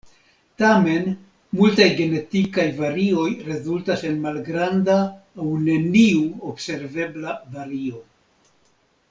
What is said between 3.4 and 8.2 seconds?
rezultas en malgranda aŭ neniu observebla vario.